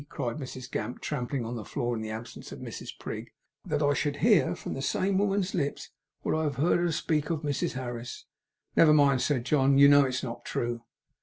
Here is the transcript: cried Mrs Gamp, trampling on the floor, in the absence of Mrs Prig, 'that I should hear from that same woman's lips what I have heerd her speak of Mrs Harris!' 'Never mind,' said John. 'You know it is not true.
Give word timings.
cried 0.09 0.37
Mrs 0.37 0.71
Gamp, 0.71 0.99
trampling 0.99 1.45
on 1.45 1.55
the 1.55 1.63
floor, 1.63 1.95
in 1.95 2.01
the 2.01 2.09
absence 2.09 2.51
of 2.51 2.57
Mrs 2.57 2.91
Prig, 2.97 3.31
'that 3.63 3.83
I 3.83 3.93
should 3.93 4.15
hear 4.15 4.55
from 4.55 4.73
that 4.73 4.81
same 4.81 5.19
woman's 5.19 5.53
lips 5.53 5.91
what 6.23 6.33
I 6.33 6.41
have 6.41 6.55
heerd 6.55 6.79
her 6.79 6.91
speak 6.91 7.29
of 7.29 7.43
Mrs 7.43 7.73
Harris!' 7.73 8.25
'Never 8.75 8.93
mind,' 8.95 9.21
said 9.21 9.45
John. 9.45 9.77
'You 9.77 9.87
know 9.89 10.05
it 10.05 10.09
is 10.15 10.23
not 10.23 10.43
true. 10.43 10.81